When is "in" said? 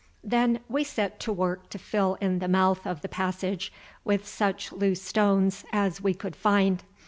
2.15-2.39